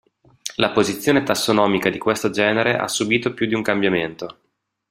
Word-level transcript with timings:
La 0.55 0.71
posizione 0.71 1.21
tassonomica 1.21 1.91
di 1.91 1.99
questo 1.99 2.31
genere 2.31 2.75
ha 2.75 2.87
subito 2.87 3.35
più 3.35 3.45
di 3.45 3.53
un 3.53 3.61
cambiamento. 3.61 4.39